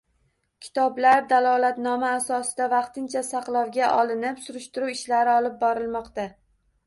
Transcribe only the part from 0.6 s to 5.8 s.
Kitoblar dalolatnoma asosida vaqtincha saqlovga olinib, surishtiruv ishlari olib